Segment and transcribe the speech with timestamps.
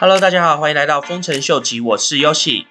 [0.00, 2.64] Hello，大家好，欢迎来到丰臣秀吉，我是 Yoshi。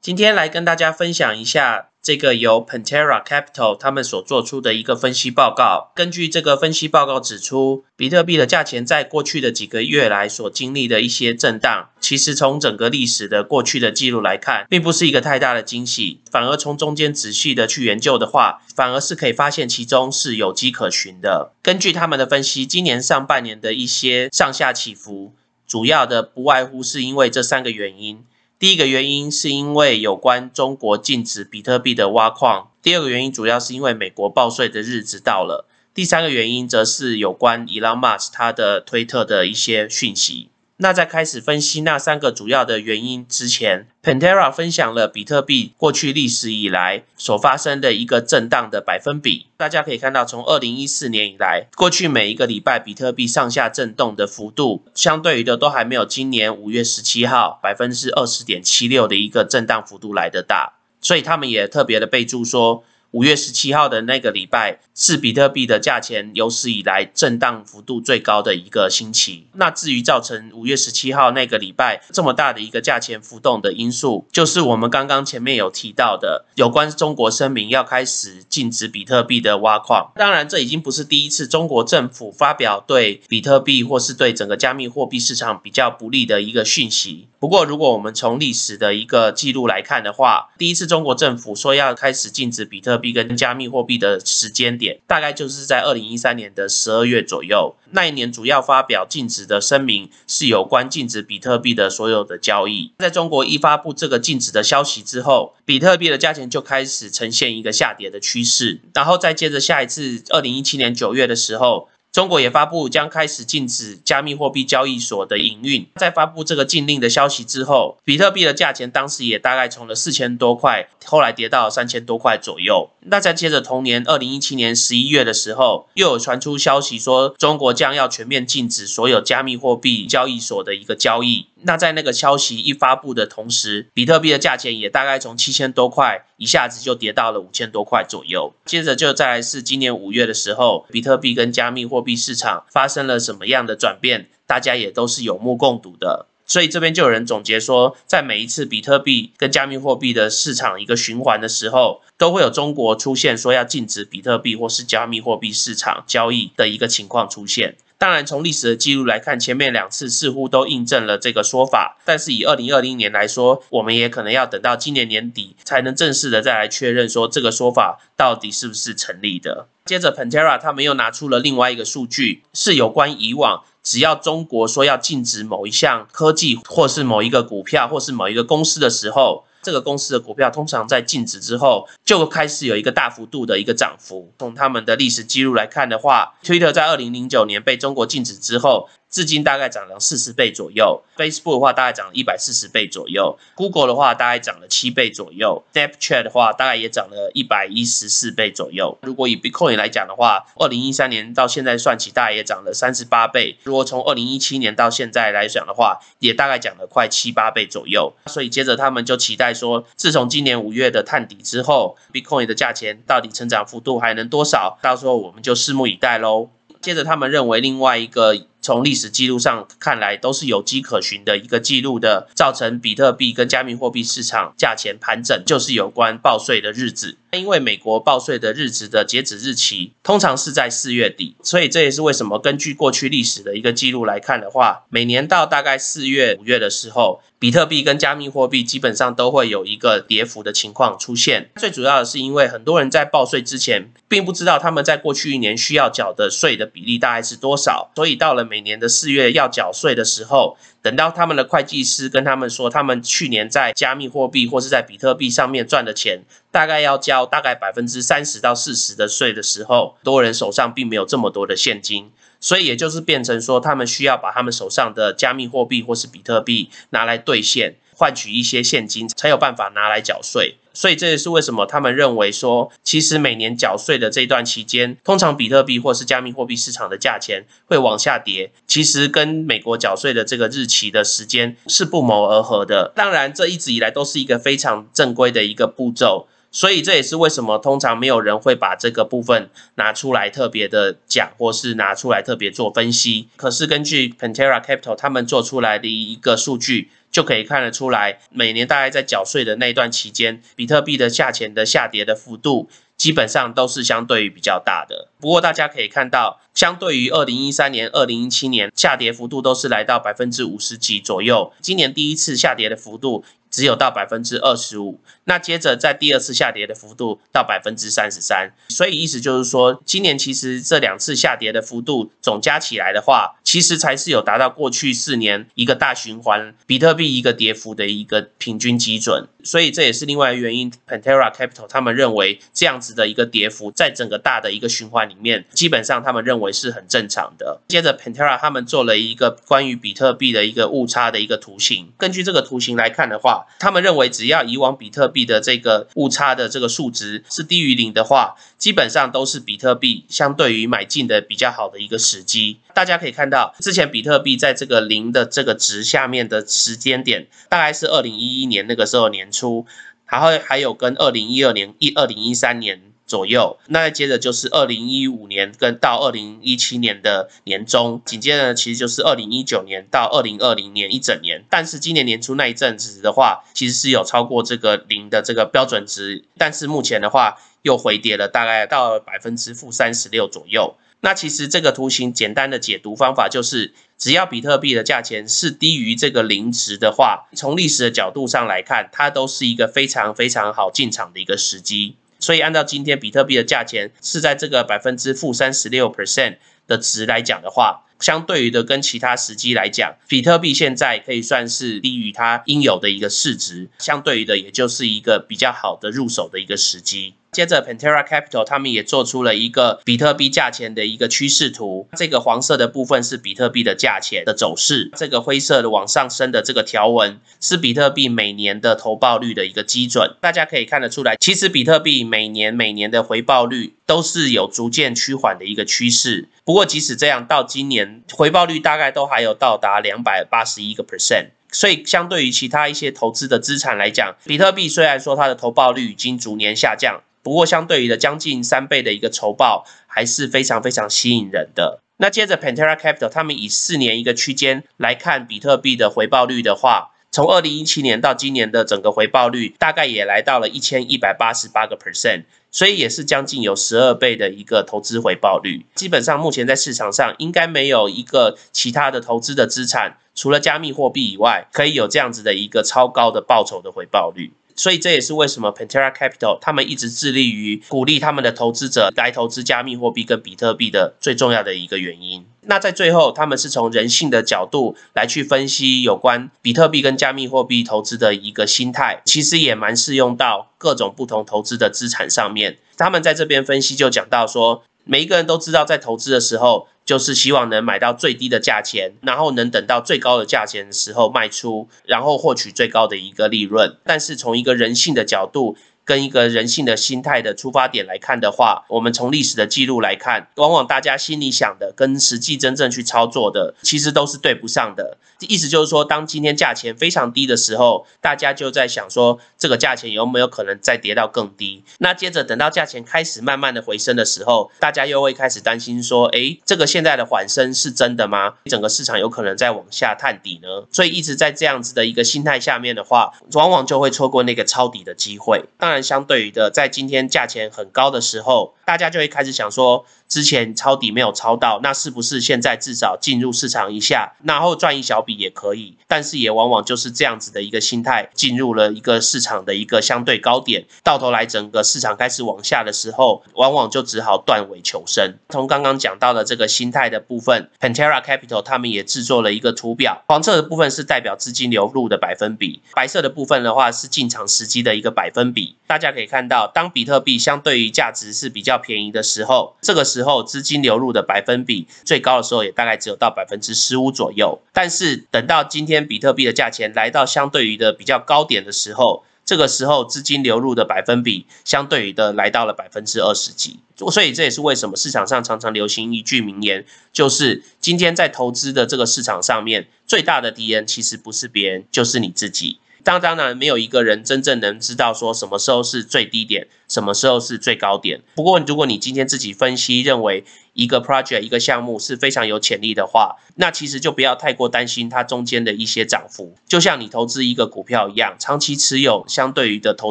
[0.00, 5.92] 今天来跟大家分享一下这个由 Pantera Capital 他们所做出的一个分析报告。
[5.94, 16.22] 根据这个分析报告指出，比特币的价钱在过去的几个月来所经历的一些震荡，其实从整个历史的过去的记录来看，并不是一个太大的惊喜。
[16.30, 21.52] 反而从中间仔细的去研究的话，反而是可以发现其中是有迹可循的。
[21.62, 25.34] 根据他们的分析，今年上半年的一些上下起伏。
[25.66, 28.24] 主要的不外乎是因为这三个原因。
[28.58, 40.48] 第一个原因是因为有关中国禁止比特币的挖矿；第二个原因主要是因为美国报税的日子到了；第三个原因则是有关 Elon Musk 他的推特的一些讯息。
[40.78, 49.46] 那在开始分析那三个主要的原因之前，Pantera 分享了比特币过去历史以来所发生的一个震荡的百分比。
[49.56, 60.74] 大家可以看到，从二零一四年以来，过去每一个礼拜比特币上下震动的幅度，相对于的都还没有今年五月十七号百分之二十点七六的一个震荡幅度来得大。
[61.00, 62.82] 所以他们也特别的备注说。
[63.14, 69.46] 五月十七号的那个礼拜是比特币的价钱有史以来震荡幅度最高的一个星期。
[69.52, 80.10] 那至于造成五月十七号那个礼拜这么大的一个价钱浮动的因素，就是我们刚刚前面有提到的有关中国声明要开始禁止比特币的挖矿。
[80.16, 87.28] 当然，这已经不是第一次中国政府发表对比特币或是对整个加密货币市场比较不利的一个讯息。
[87.44, 97.74] 不过，如果我们从历史的一个记录来看的话，第一次中国政府说要开始禁止比特币跟加密货币的时间点，大概就是在二零一三年的十二月左右。
[97.90, 102.94] 那一年主要发表禁止的声明是有关禁止比特币的所有的交易。
[102.98, 108.80] 在中国一发布这个禁止的消息之后，比特币的价钱就开始呈现一个下跌的趋势。
[108.94, 111.90] 然后再接着下一次二零一七年九月的时候。
[112.14, 115.84] 中国也发布将开始禁止加密货币交易所的营运。
[115.96, 122.88] 在发布这个禁令的消息之后，比特币的价钱当时也大概从了四千多块，后来跌到三千多块左右。
[123.00, 131.48] 那在接着同年二零一七年十一月的时候，又有传出消息说中国将要全面禁止所有加密货币交易所的一个交易。
[131.66, 138.54] 那在那个消息一发布的同时，比特币的价钱也大概从七千多块一下子就跌到了五千多块左右。
[138.64, 146.26] 接着就再来是今年五月的时候，比特币跟加密货币市场发生了什么样的转变，大家也都是有目共睹的。
[146.46, 157.76] 所以这边就有人总结说，在每一次比特币跟加密货币的市场一个循环的时候，都会有中国出现说要禁止比特币或是加密货币市场交易的一个情况出现。
[158.04, 161.96] 当然，从历史的记录来看，前面两次似乎都印证了这个说法。
[162.04, 169.68] 但是以二零二零年来说，我们也可能要等到今年年底才能正式的再来确认说这个说法到底是不是成立的。
[169.86, 179.46] 接着，Pantera 他们又拿出了另外一个数据，是有关以往只要中国说要禁止某一项科技，或是某一个股票，或是某一个公司的时候。
[179.62, 184.32] 这个公司的股票通常在禁止之后就开始有一个大幅度的一个涨幅。
[184.38, 188.88] 从他们的历史记录来看的话，Twitter 在二零零九年被中国禁止之后。
[189.10, 198.98] 至今大概涨了四十倍左右，Facebook 的话大概涨了一百四十倍左右，Google 的话大概涨了七倍左右，Snapchat 的话大概也涨了一百一十四倍左右。
[199.02, 203.56] 如果以 Bitcoin 来讲的话，二零一三年到现在算起，大概也涨了三十八倍。
[203.62, 208.12] 如果从二零一七年到现在来讲的话，也大概涨了快七八倍左右。
[208.26, 214.78] 所以接着他们就期待说，自从今年五月的探底之后，Bitcoin 的价钱到底成长幅度还能多少？
[214.82, 216.50] 到时候我们就拭目以待喽。
[216.80, 218.46] 接着他们认为另外一个。
[218.64, 227.18] 从历史记录上看来，都是有迹可循的一个记录的，造成比特币跟加密货币市场价钱盘整，就是有关报税的日子。
[227.34, 241.50] 因为美国报税的日子的截止日期通常是在四月底，所以这也是为什么根据过去历史的一个记录来看的话，每年到大概四月、五月的时候，比特币跟加密货币基本上都会有一个跌幅的情况出现。
[241.56, 256.22] 最主要的是因为很多人在报税之前，并不知道他们在过去一年需要缴的税的比例大概是多少，所以到了每年的四月要缴税的时候，等到他们的会计师跟他们说，他们去年在加密货币或是在比特币上面赚的钱，
[256.54, 267.74] 大概要交大概百分之三十到四十的税的时候，多人手上并没有这么多的现金，所以也就是变成说，他们需要把他们手上的加密货币或是比特币拿来兑现。
[267.96, 270.56] 换取一些现金，才有办法拿来缴税。
[270.72, 278.50] 所以这也是为什么他们认为说，其实每年缴税的这段期间，通常比特币或是加密货币市场的价钱会往下跌。
[278.66, 282.92] 其实跟美国缴税的这个日期的时间是不谋而合的。
[282.96, 286.26] 当然，这一直以来都是一个非常正规的一个步骤。
[286.54, 293.28] 所以这也是为什么通常没有人会把这个部分拿出来特别的讲，或是拿出来特别做分析。
[293.34, 302.70] 可是根据 Pantera Capital 他们做出来的一个数据，就可以看得出来，每年大概在缴税的那段期间，比特币的价钱的下跌的幅度。
[302.96, 311.52] 基本上都是相对于比较大的，不过大家可以看到，相对于二零一三年、二零一七年，下跌幅度都是来到百分之五十几左右。
[311.60, 313.24] 今年第一次下跌的幅度。
[313.50, 330.72] 只有到百分之二十五，那接着在第二次下跌的幅度到百分之三十三，所以意思就是说，今年其实这两次下跌的幅度总加起来的话，其实才是有达到过去四年一个大循环比特币一个跌幅的一个平均基准，所以这也是另外原因。
[330.88, 337.60] Pantera Capital 他们认为这样子的一个跌幅，在整个大的一个循环里面，基本上他们认为是很正常的。
[337.68, 343.46] 接着 Pantera 他们做了一个关于比特币的一个误差的一个图形，根据这个图形来看的话。
[343.58, 352.58] 他们认为，只要以往比特币的这个误差的这个数值是低于零的话，基本上都是比特币相对于买进的比较好的一个时机。
[352.74, 359.66] 大家可以看到，之前比特币在这个零的这个值下面的时间点，大概是二零一一年那个时候年初，
[360.06, 362.80] 然后还有跟二零一二年、一二零一三年。
[363.06, 371.44] 左右，那接着就是二零一五年跟到二零一七年的年中，紧接着其实就是二零一九年到二零二零年一整年。
[371.50, 380.74] 但是今年年初那一阵子的话，其实是有超过这个零的这个标准值，但是目前的话又回跌了，大概到百分之负三十六左右。
[381.02, 391.96] 那其实这个图形简单的解读方法就是，只要比特币的价钱是低于这个零值的话，从历史的角度上来看，它都是一个非常非常好进场的一个时机。
[392.18, 407.14] 所以按照今天比特币的价钱是在这个百分之负三十六 percent 的值来讲的话，相对于的跟其他时机来讲，比特币现在可以算是低于它应有的一个市值，相对于的也就是一个比较好的入手的一个时机。
[407.32, 411.88] 接着，Pantera Capital 他们也做出了一个比特币价钱的一个趋势图。
[411.96, 420.14] 这个黄色的部分是比特币的价钱的走势，这个灰色的往上升的这个条纹是比特币每年的投报率的一个基准。
[420.20, 426.28] 大家可以看得出来，其实比特币每年每年的回报率都是有逐渐趋缓的一个趋势。
[426.44, 431.28] 不过，即使这样，到今年回报率大概都还有到达两百八十一个 percent。
[431.50, 437.02] 所以，相对于其他一些投资的资产来讲，比特币虽然说它的投报率已经逐年下降。
[437.22, 441.80] 不过，相对于的将近三倍的一个酬报，还是非常非常吸引人的。
[441.98, 455.64] 那接着，Pantera Capital 他们以四年一个区间来看比特币的回报率的话，从二零一七年到今年的整个回报率，大概也来到了一千一百八十八个 percent，所以也是将近有十二倍的一个投资回报率。
[455.76, 464.32] 基本上，目前在市场上应该没有一个其他的投资的资产，除了加密货币以外，可以有这样子的一个超高的报酬的回报率。
[464.56, 472.24] 所以这也是为什么 Pantera Capital 他们一直致力于鼓励他们的投资者来投资加密货币跟比特币的最重要的一个原因。
[472.46, 482.58] 那在最后，他们是从人性的角度来去分析有关比特币跟加密货币投资的一个心态，其实也蛮适用到各种不同投资的资产上面。
[482.76, 486.68] 他们在这边分析就讲到说，每一个人都知道在投资的时候。
[486.84, 493.78] 就是希望能买到最低的价钱，然后能等到最高的价钱的时候卖出，然后获取最高的一个利润。
[493.84, 495.56] 但是从一个人性的角度。
[495.84, 504.96] 跟一个人性的心态的出发点来看的话，我们从历史的记录来看，往往大家心里想的跟实际真正去操作的，其实都是对不上的。
[505.20, 511.62] 意思就是说，当今天价钱非常低的时候，大家就在想说，这个价钱有没有可能再跌到更低？
[511.78, 518.34] 那接着等到价钱开始慢慢的回升的时候，大家又会开始担心说，诶，这个现在的缓升是真的吗？
[518.46, 520.66] 整个市场有可能在往下探底呢？
[520.70, 525.44] 所以一直在这样子的一个心态下面的话，往往就会错过那个抄底的机会。
[525.58, 525.73] 当然。
[525.82, 529.84] 相对于的，在今天价钱很高的时候，大家就会开始想说。
[530.06, 535.76] 之前抄底没有抄到，那是不是现在至少进入市场一下，然后赚一小笔也可以？
[535.88, 545.14] 但是也往往就是这样子的一个心态，进入了一个市场的一个相对高点，到头来整个市场开始往下的时候，往往就只好断尾求生。
[545.30, 555.56] 从刚刚讲到的这个心态的部分，Pantera Capital 他们也制作了一个图表，黄色的部分是代表资金流入的百分比，白色的部分的话是进场时机的一个百分比。
[555.66, 573.58] 大家可以看到，当比特币相对于价值是比较便宜的时候，这个时候资金流入的百分比最高的时候也大概只有到百分之十五左右，但是等到今天比特币的价钱来到相对于的比较高点的时候，这个时候资金流入的百分比相对于的来到了百分之二十几，
[573.90, 582.58] 所以这也是为什么市场上常常流行一句名言，就是今天在投资的这个市场上面最大的敌人其实不是别人，就是你自己。
[582.84, 588.02] 当当然没有一个人真正能知道说什么时候是最低点，什么时候是最高点。
[588.14, 596.36] 不过如果你今天自己分析认为一个 project 一个项目是非常有潜力的话，那其实就不要太过担心它中间的一些涨幅。
[596.46, 599.90] 就像你投资一个股票一样，长期持有相对于的投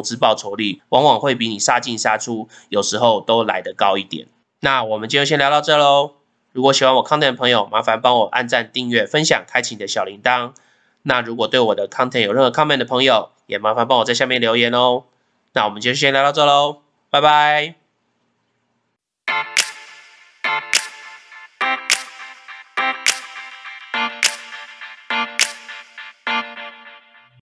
[0.00, 4.28] 资报酬率，往往会比你杀进杀出有时候都来得高一点。
[4.60, 6.12] 那我们今天先聊到这喽。
[6.52, 10.52] 如果喜欢我 content 的朋友，麻烦帮我按赞、订阅、分享、开启你的小铃铛。
[11.06, 15.04] 那如果对我的 content 有任何 comment 的朋友，也麻烦帮我在下面留言哦。
[15.52, 16.78] 那我们就先聊到这喽，
[17.10, 17.83] 拜拜。